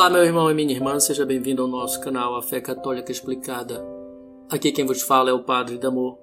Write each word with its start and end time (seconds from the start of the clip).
Olá, 0.00 0.08
meu 0.08 0.24
irmão 0.24 0.50
e 0.50 0.54
minha 0.54 0.72
irmã, 0.72 0.98
seja 0.98 1.26
bem-vindo 1.26 1.60
ao 1.60 1.68
nosso 1.68 2.00
canal 2.00 2.34
A 2.34 2.40
Fé 2.40 2.58
Católica 2.58 3.12
Explicada. 3.12 3.84
Aqui 4.48 4.72
quem 4.72 4.86
vos 4.86 5.02
fala 5.02 5.28
é 5.28 5.32
o 5.34 5.44
Padre 5.44 5.76
Damor, 5.76 6.16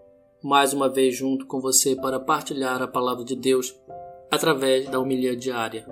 mais 0.43 0.73
uma 0.73 0.89
vez 0.89 1.15
junto 1.15 1.45
com 1.45 1.61
você 1.61 1.95
para 1.95 2.19
partilhar 2.19 2.81
a 2.81 2.87
palavra 2.87 3.23
de 3.23 3.35
Deus 3.35 3.79
através 4.31 4.89
da 4.89 4.99
homilia 4.99 5.35
diária. 5.35 5.85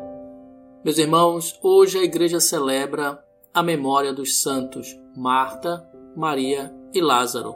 Meus 0.83 0.97
irmãos, 0.97 1.59
hoje 1.61 1.99
a 1.99 2.03
igreja 2.03 2.39
celebra 2.39 3.23
a 3.53 3.61
memória 3.61 4.11
dos 4.11 4.41
santos 4.41 4.99
Marta, 5.15 5.87
Maria 6.15 6.73
e 6.91 6.99
Lázaro. 6.99 7.53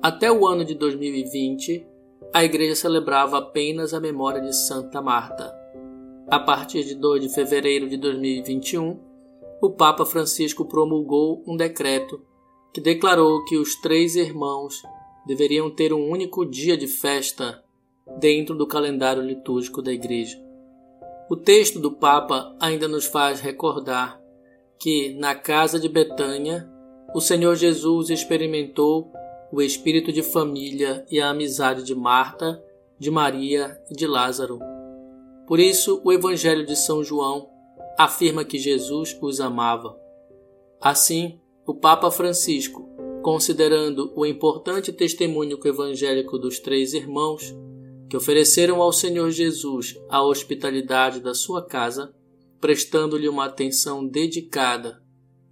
Até 0.00 0.32
o 0.32 0.46
ano 0.46 0.64
de 0.64 0.74
2020, 0.76 1.86
a 2.32 2.42
igreja 2.42 2.74
celebrava 2.74 3.36
apenas 3.36 3.92
a 3.92 4.00
memória 4.00 4.40
de 4.40 4.56
Santa 4.56 5.02
Marta. 5.02 5.54
A 6.26 6.40
partir 6.40 6.84
de 6.84 6.94
2 6.94 7.20
de 7.20 7.28
fevereiro 7.34 7.86
de 7.86 7.98
2021, 7.98 9.07
o 9.60 9.70
Papa 9.70 10.06
Francisco 10.06 10.64
promulgou 10.64 11.42
um 11.46 11.56
decreto 11.56 12.20
que 12.72 12.80
declarou 12.80 13.44
que 13.44 13.56
os 13.56 13.74
três 13.80 14.14
irmãos 14.14 14.82
deveriam 15.26 15.70
ter 15.70 15.92
um 15.92 16.08
único 16.08 16.46
dia 16.46 16.76
de 16.76 16.86
festa 16.86 17.62
dentro 18.20 18.54
do 18.54 18.66
calendário 18.66 19.22
litúrgico 19.22 19.82
da 19.82 19.92
Igreja. 19.92 20.40
O 21.28 21.36
texto 21.36 21.80
do 21.80 21.92
Papa 21.92 22.56
ainda 22.60 22.86
nos 22.88 23.06
faz 23.06 23.40
recordar 23.40 24.20
que, 24.78 25.12
na 25.14 25.34
casa 25.34 25.78
de 25.78 25.88
Betânia, 25.88 26.68
o 27.14 27.20
Senhor 27.20 27.54
Jesus 27.56 28.10
experimentou 28.10 29.10
o 29.52 29.60
espírito 29.60 30.12
de 30.12 30.22
família 30.22 31.04
e 31.10 31.20
a 31.20 31.30
amizade 31.30 31.82
de 31.82 31.94
Marta, 31.94 32.62
de 32.98 33.10
Maria 33.10 33.78
e 33.90 33.94
de 33.94 34.06
Lázaro. 34.06 34.58
Por 35.46 35.58
isso, 35.58 36.00
o 36.04 36.12
Evangelho 36.12 36.64
de 36.64 36.76
São 36.76 37.02
João 37.02 37.57
afirma 37.98 38.44
que 38.44 38.58
Jesus 38.58 39.18
os 39.20 39.40
amava. 39.40 39.98
Assim, 40.80 41.40
o 41.66 41.74
Papa 41.74 42.12
Francisco, 42.12 42.88
considerando 43.22 44.12
o 44.14 44.24
importante 44.24 44.92
testemunho 44.92 45.58
evangélico 45.64 46.38
dos 46.38 46.60
três 46.60 46.94
irmãos, 46.94 47.52
que 48.08 48.16
ofereceram 48.16 48.80
ao 48.80 48.92
Senhor 48.92 49.30
Jesus 49.32 50.00
a 50.08 50.22
hospitalidade 50.22 51.18
da 51.18 51.34
sua 51.34 51.66
casa, 51.66 52.14
prestando-lhe 52.60 53.28
uma 53.28 53.46
atenção 53.46 54.06
dedicada 54.06 55.02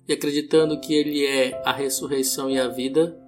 e 0.08 0.12
acreditando 0.12 0.78
que 0.80 0.94
ele 0.94 1.26
é 1.26 1.60
a 1.64 1.72
ressurreição 1.72 2.48
e 2.48 2.60
a 2.60 2.68
vida, 2.68 3.18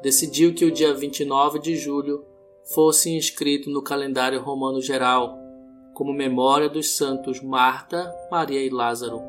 decidiu 0.00 0.54
que 0.54 0.64
o 0.64 0.70
dia 0.70 0.94
29 0.94 1.58
de 1.58 1.76
julho 1.76 2.24
fosse 2.72 3.10
inscrito 3.10 3.68
no 3.68 3.82
calendário 3.82 4.40
romano 4.40 4.80
geral, 4.80 5.36
como 6.00 6.14
memória 6.14 6.66
dos 6.66 6.96
santos 6.96 7.42
Marta, 7.42 8.10
Maria 8.30 8.64
e 8.64 8.70
Lázaro. 8.70 9.20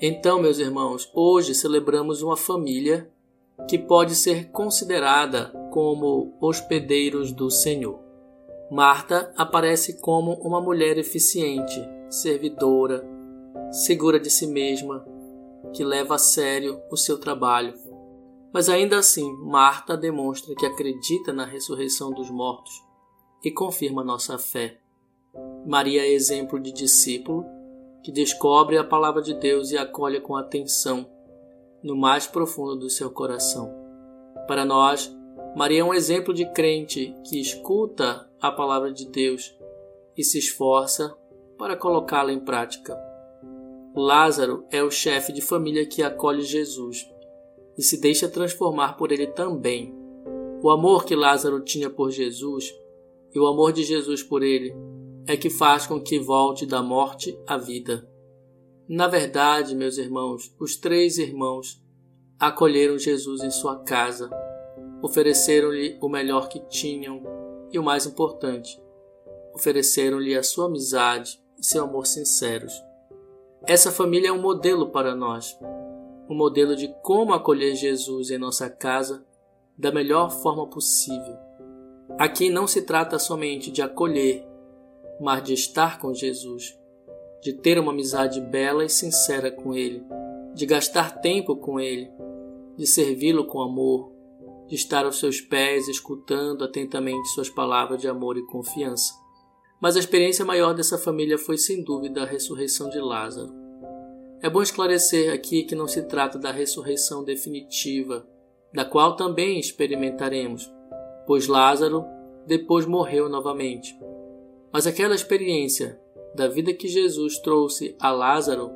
Então, 0.00 0.40
meus 0.40 0.58
irmãos, 0.58 1.10
hoje 1.12 1.54
celebramos 1.54 2.22
uma 2.22 2.38
família 2.38 3.12
que 3.68 3.78
pode 3.78 4.14
ser 4.14 4.50
considerada 4.50 5.52
como 5.70 6.34
hospedeiros 6.40 7.32
do 7.32 7.50
Senhor. 7.50 8.00
Marta 8.70 9.30
aparece 9.36 10.00
como 10.00 10.32
uma 10.36 10.58
mulher 10.58 10.96
eficiente, 10.96 11.86
servidora, 12.08 13.06
segura 13.70 14.18
de 14.18 14.30
si 14.30 14.46
mesma, 14.46 15.04
que 15.74 15.84
leva 15.84 16.14
a 16.14 16.18
sério 16.18 16.80
o 16.90 16.96
seu 16.96 17.20
trabalho 17.20 17.74
mas 18.52 18.68
ainda 18.68 18.98
assim, 18.98 19.32
Marta 19.36 19.96
demonstra 19.96 20.56
que 20.56 20.66
acredita 20.66 21.32
na 21.32 21.44
ressurreição 21.44 22.10
dos 22.10 22.30
mortos 22.30 22.72
e 23.44 23.50
confirma 23.52 24.02
nossa 24.02 24.36
fé. 24.38 24.80
Maria 25.66 26.02
é 26.02 26.12
exemplo 26.12 26.58
de 26.58 26.72
discípulo 26.72 27.44
que 28.02 28.10
descobre 28.10 28.76
a 28.78 28.84
palavra 28.84 29.22
de 29.22 29.34
Deus 29.34 29.70
e 29.70 29.78
acolhe 29.78 30.20
com 30.20 30.34
atenção 30.34 31.06
no 31.82 31.96
mais 31.96 32.26
profundo 32.26 32.76
do 32.76 32.90
seu 32.90 33.10
coração. 33.10 33.72
Para 34.46 34.64
nós, 34.64 35.14
Maria 35.54 35.80
é 35.80 35.84
um 35.84 35.94
exemplo 35.94 36.34
de 36.34 36.50
crente 36.52 37.14
que 37.24 37.40
escuta 37.40 38.28
a 38.40 38.50
palavra 38.50 38.92
de 38.92 39.06
Deus 39.06 39.56
e 40.16 40.24
se 40.24 40.38
esforça 40.38 41.14
para 41.58 41.76
colocá-la 41.76 42.32
em 42.32 42.40
prática. 42.40 42.98
Lázaro 43.94 44.64
é 44.70 44.82
o 44.82 44.90
chefe 44.90 45.32
de 45.32 45.40
família 45.40 45.86
que 45.86 46.02
acolhe 46.02 46.42
Jesus 46.42 47.08
e 47.76 47.82
se 47.82 48.00
deixa 48.00 48.28
transformar 48.28 48.96
por 48.96 49.12
ele 49.12 49.26
também. 49.26 49.94
O 50.62 50.70
amor 50.70 51.04
que 51.04 51.14
Lázaro 51.14 51.60
tinha 51.60 51.88
por 51.88 52.10
Jesus 52.10 52.74
e 53.34 53.38
o 53.38 53.46
amor 53.46 53.72
de 53.72 53.82
Jesus 53.82 54.22
por 54.22 54.42
ele 54.42 54.74
é 55.30 55.36
que 55.36 55.48
faz 55.48 55.86
com 55.86 56.00
que 56.00 56.18
volte 56.18 56.66
da 56.66 56.82
morte 56.82 57.38
à 57.46 57.56
vida. 57.56 58.08
Na 58.88 59.06
verdade, 59.06 59.76
meus 59.76 59.96
irmãos, 59.96 60.52
os 60.58 60.76
três 60.76 61.18
irmãos 61.18 61.80
acolheram 62.38 62.98
Jesus 62.98 63.42
em 63.42 63.50
sua 63.50 63.84
casa, 63.84 64.28
ofereceram-lhe 65.00 65.96
o 66.00 66.08
melhor 66.08 66.48
que 66.48 66.58
tinham 66.68 67.22
e 67.70 67.78
o 67.78 67.82
mais 67.82 68.06
importante, 68.06 68.82
ofereceram-lhe 69.54 70.36
a 70.36 70.42
sua 70.42 70.66
amizade 70.66 71.40
e 71.58 71.64
seu 71.64 71.84
amor 71.84 72.06
sinceros. 72.06 72.72
Essa 73.68 73.92
família 73.92 74.30
é 74.30 74.32
um 74.32 74.42
modelo 74.42 74.90
para 74.90 75.14
nós 75.14 75.56
um 76.28 76.34
modelo 76.36 76.76
de 76.76 76.86
como 77.02 77.34
acolher 77.34 77.74
Jesus 77.74 78.30
em 78.30 78.38
nossa 78.38 78.70
casa 78.70 79.24
da 79.76 79.90
melhor 79.90 80.30
forma 80.30 80.64
possível. 80.68 81.36
Aqui 82.16 82.48
não 82.48 82.68
se 82.68 82.82
trata 82.82 83.18
somente 83.18 83.68
de 83.72 83.82
acolher, 83.82 84.46
mas 85.20 85.42
de 85.42 85.52
estar 85.52 85.98
com 85.98 86.14
Jesus, 86.14 86.76
de 87.42 87.52
ter 87.52 87.78
uma 87.78 87.92
amizade 87.92 88.40
bela 88.40 88.84
e 88.84 88.88
sincera 88.88 89.50
com 89.50 89.74
Ele, 89.74 90.02
de 90.54 90.64
gastar 90.66 91.20
tempo 91.20 91.56
com 91.56 91.78
Ele, 91.78 92.10
de 92.76 92.86
servi-lo 92.86 93.44
com 93.44 93.60
amor, 93.60 94.10
de 94.66 94.74
estar 94.74 95.04
aos 95.04 95.18
seus 95.18 95.40
pés 95.40 95.88
escutando 95.88 96.64
atentamente 96.64 97.28
suas 97.28 97.50
palavras 97.50 98.00
de 98.00 98.08
amor 98.08 98.38
e 98.38 98.46
confiança. 98.46 99.12
Mas 99.80 99.96
a 99.96 99.98
experiência 99.98 100.44
maior 100.44 100.74
dessa 100.74 100.96
família 100.96 101.36
foi 101.36 101.58
sem 101.58 101.82
dúvida 101.82 102.22
a 102.22 102.26
ressurreição 102.26 102.88
de 102.88 102.98
Lázaro. 102.98 103.52
É 104.42 104.48
bom 104.48 104.62
esclarecer 104.62 105.32
aqui 105.32 105.64
que 105.64 105.74
não 105.74 105.86
se 105.86 106.02
trata 106.02 106.38
da 106.38 106.50
ressurreição 106.50 107.24
definitiva, 107.24 108.26
da 108.72 108.84
qual 108.84 109.16
também 109.16 109.58
experimentaremos, 109.58 110.70
pois 111.26 111.46
Lázaro 111.46 112.04
depois 112.46 112.86
morreu 112.86 113.28
novamente. 113.28 113.98
Mas 114.72 114.86
aquela 114.86 115.14
experiência 115.14 116.00
da 116.34 116.48
vida 116.48 116.72
que 116.72 116.88
Jesus 116.88 117.38
trouxe 117.38 117.96
a 118.00 118.10
Lázaro 118.10 118.70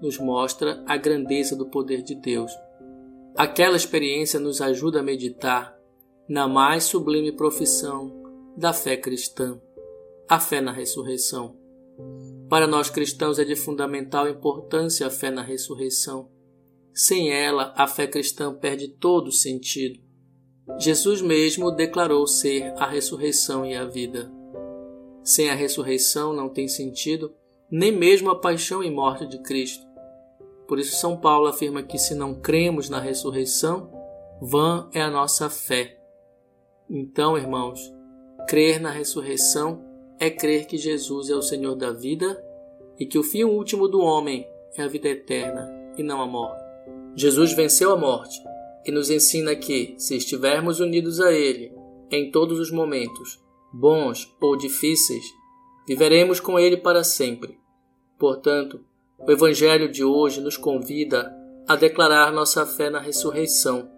nos 0.00 0.18
mostra 0.18 0.82
a 0.86 0.96
grandeza 0.96 1.56
do 1.56 1.66
poder 1.66 2.02
de 2.02 2.14
Deus. 2.14 2.52
Aquela 3.36 3.76
experiência 3.76 4.38
nos 4.38 4.60
ajuda 4.60 5.00
a 5.00 5.02
meditar 5.02 5.76
na 6.28 6.48
mais 6.48 6.84
sublime 6.84 7.32
profissão 7.32 8.22
da 8.56 8.72
fé 8.72 8.96
cristã, 8.96 9.60
a 10.28 10.40
fé 10.40 10.60
na 10.60 10.72
ressurreição. 10.72 11.56
Para 12.48 12.66
nós 12.66 12.88
cristãos 12.88 13.38
é 13.38 13.44
de 13.44 13.56
fundamental 13.56 14.28
importância 14.28 15.06
a 15.06 15.10
fé 15.10 15.30
na 15.30 15.42
ressurreição. 15.42 16.30
Sem 16.92 17.32
ela, 17.32 17.74
a 17.76 17.86
fé 17.86 18.06
cristã 18.06 18.54
perde 18.54 18.88
todo 18.88 19.32
sentido. 19.32 20.00
Jesus 20.78 21.20
mesmo 21.20 21.70
declarou 21.72 22.26
ser 22.26 22.72
a 22.76 22.86
ressurreição 22.86 23.66
e 23.66 23.74
a 23.74 23.84
vida. 23.84 24.30
Sem 25.24 25.48
a 25.48 25.54
ressurreição 25.54 26.34
não 26.34 26.50
tem 26.50 26.68
sentido 26.68 27.34
nem 27.70 27.90
mesmo 27.90 28.30
a 28.30 28.38
paixão 28.38 28.84
e 28.84 28.90
morte 28.90 29.26
de 29.26 29.38
Cristo. 29.38 29.84
Por 30.68 30.78
isso, 30.78 30.96
São 30.96 31.16
Paulo 31.16 31.48
afirma 31.48 31.82
que 31.82 31.98
se 31.98 32.14
não 32.14 32.34
cremos 32.34 32.88
na 32.88 33.00
ressurreição, 33.00 33.90
vã 34.40 34.88
é 34.92 35.00
a 35.00 35.10
nossa 35.10 35.48
fé. 35.48 35.98
Então, 36.88 37.36
irmãos, 37.36 37.80
crer 38.48 38.78
na 38.78 38.90
ressurreição 38.90 39.82
é 40.20 40.30
crer 40.30 40.66
que 40.66 40.76
Jesus 40.76 41.30
é 41.30 41.34
o 41.34 41.42
Senhor 41.42 41.74
da 41.74 41.90
vida 41.90 42.42
e 42.98 43.06
que 43.06 43.18
o 43.18 43.22
fim 43.22 43.44
último 43.44 43.88
do 43.88 44.00
homem 44.00 44.46
é 44.76 44.82
a 44.82 44.88
vida 44.88 45.08
eterna 45.08 45.68
e 45.96 46.02
não 46.02 46.20
a 46.20 46.26
morte. 46.26 46.62
Jesus 47.16 47.52
venceu 47.52 47.92
a 47.92 47.96
morte 47.96 48.38
e 48.84 48.92
nos 48.92 49.10
ensina 49.10 49.56
que, 49.56 49.94
se 49.98 50.16
estivermos 50.16 50.80
unidos 50.80 51.20
a 51.20 51.32
Ele 51.32 51.72
em 52.10 52.30
todos 52.30 52.58
os 52.58 52.70
momentos, 52.70 53.42
bons 53.74 54.32
ou 54.40 54.56
difíceis, 54.56 55.24
viveremos 55.86 56.38
com 56.38 56.58
Ele 56.58 56.76
para 56.76 57.02
sempre. 57.02 57.58
Portanto, 58.18 58.80
o 59.18 59.30
Evangelho 59.30 59.90
de 59.90 60.04
hoje 60.04 60.40
nos 60.40 60.56
convida 60.56 61.34
a 61.66 61.74
declarar 61.74 62.32
nossa 62.32 62.64
fé 62.64 62.88
na 62.88 63.00
ressurreição, 63.00 63.90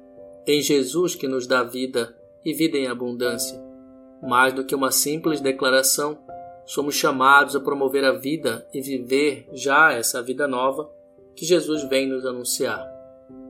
em 0.46 0.62
Jesus 0.62 1.14
que 1.14 1.28
nos 1.28 1.46
dá 1.46 1.62
vida 1.62 2.16
e 2.44 2.54
vida 2.54 2.78
em 2.78 2.86
abundância. 2.86 3.60
Mais 4.22 4.54
do 4.54 4.64
que 4.64 4.74
uma 4.74 4.90
simples 4.90 5.40
declaração, 5.40 6.18
somos 6.64 6.94
chamados 6.94 7.54
a 7.54 7.60
promover 7.60 8.04
a 8.04 8.12
vida 8.12 8.66
e 8.72 8.80
viver 8.80 9.46
já 9.52 9.92
essa 9.92 10.22
vida 10.22 10.48
nova 10.48 10.90
que 11.34 11.44
Jesus 11.44 11.82
vem 11.88 12.08
nos 12.08 12.24
anunciar. 12.24 12.82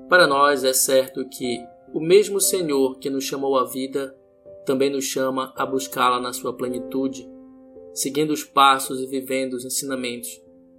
Para 0.08 0.26
nós 0.26 0.64
é 0.64 0.72
certo 0.72 1.28
que 1.28 1.64
o 1.94 2.00
mesmo 2.00 2.40
Senhor 2.40 2.98
que 2.98 3.08
nos 3.08 3.24
chamou 3.24 3.56
à 3.56 3.64
vida 3.64 4.16
também 4.66 4.90
nos 4.90 5.04
chama 5.04 5.54
a 5.56 5.64
buscá-la 5.64 6.20
na 6.20 6.32
sua 6.32 6.54
plenitude, 6.54 7.26
seguindo 7.94 8.32
os 8.32 8.44
passos 8.44 9.00
e 9.00 9.06
vivendo 9.06 9.54
os 9.54 9.64
ensinamentos 9.64 10.28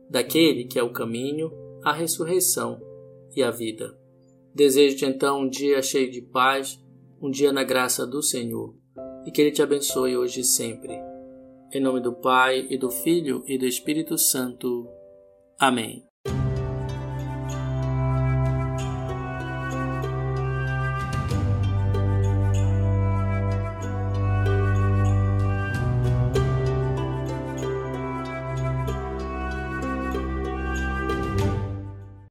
daquele 0.09 0.65
que 0.65 0.77
é 0.77 0.83
o 0.83 0.91
caminho, 0.91 1.51
a 1.83 1.91
ressurreição 1.91 2.79
e 3.35 3.41
a 3.41 3.49
vida. 3.49 3.97
Desejo-te 4.53 5.05
então 5.05 5.41
um 5.41 5.49
dia 5.49 5.81
cheio 5.81 6.11
de 6.11 6.21
paz, 6.21 6.79
um 7.21 7.29
dia 7.29 7.51
na 7.51 7.63
graça 7.63 8.05
do 8.05 8.21
Senhor, 8.21 8.75
e 9.25 9.31
que 9.31 9.41
Ele 9.41 9.51
te 9.51 9.61
abençoe 9.61 10.17
hoje 10.17 10.41
e 10.41 10.43
sempre. 10.43 10.93
Em 11.73 11.81
nome 11.81 12.01
do 12.01 12.13
Pai, 12.13 12.67
e 12.69 12.77
do 12.77 12.89
Filho, 12.89 13.43
e 13.45 13.57
do 13.57 13.65
Espírito 13.65 14.17
Santo. 14.17 14.87
Amém. 15.59 16.06